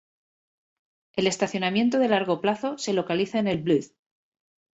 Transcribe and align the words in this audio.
El 1.13 1.27
estacionamiento 1.27 1.99
de 1.99 2.07
largo 2.07 2.41
plazo 2.41 2.75
se 2.79 2.91
localiza 2.91 3.37
en 3.37 3.47
el 3.47 3.61
Blvd. 3.61 3.91